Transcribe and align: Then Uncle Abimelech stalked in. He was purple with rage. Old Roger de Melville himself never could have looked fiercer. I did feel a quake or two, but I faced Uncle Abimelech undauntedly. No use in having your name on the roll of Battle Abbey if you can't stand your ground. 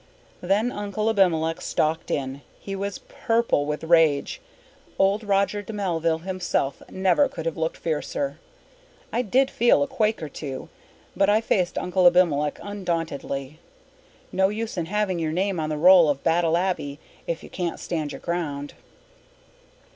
Then 0.41 0.71
Uncle 0.71 1.11
Abimelech 1.11 1.61
stalked 1.61 2.09
in. 2.09 2.41
He 2.59 2.75
was 2.75 3.01
purple 3.07 3.67
with 3.67 3.83
rage. 3.83 4.41
Old 4.97 5.23
Roger 5.23 5.61
de 5.61 5.73
Melville 5.73 6.17
himself 6.25 6.81
never 6.89 7.29
could 7.29 7.45
have 7.45 7.55
looked 7.55 7.77
fiercer. 7.77 8.39
I 9.13 9.21
did 9.21 9.51
feel 9.51 9.83
a 9.83 9.87
quake 9.87 10.23
or 10.23 10.27
two, 10.27 10.69
but 11.15 11.29
I 11.29 11.39
faced 11.39 11.77
Uncle 11.77 12.07
Abimelech 12.07 12.57
undauntedly. 12.63 13.59
No 14.31 14.49
use 14.49 14.75
in 14.75 14.87
having 14.87 15.19
your 15.19 15.31
name 15.31 15.59
on 15.59 15.69
the 15.69 15.77
roll 15.77 16.09
of 16.09 16.23
Battle 16.23 16.57
Abbey 16.57 16.97
if 17.27 17.43
you 17.43 17.51
can't 17.51 17.79
stand 17.79 18.11
your 18.11 18.21
ground. 18.21 18.73